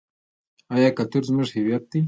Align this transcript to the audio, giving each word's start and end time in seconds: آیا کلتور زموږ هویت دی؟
آیا 0.75 0.89
کلتور 0.97 1.23
زموږ 1.29 1.47
هویت 1.55 1.83
دی؟ 1.91 1.99